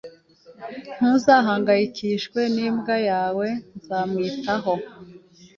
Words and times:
Ntugahangayikishijwe 0.97 2.39
n'imbwa 2.55 2.95
yawe. 3.09 3.47
Nzamwitaho. 3.77 4.73